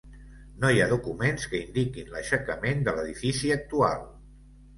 No 0.61 0.69
hi 0.75 0.79
ha 0.81 0.87
documents 0.93 1.45
que 1.51 1.59
indiquin 1.65 2.09
l'aixecament 2.15 2.83
de 2.89 2.95
l'edifici 2.97 3.53
actual. 3.59 4.03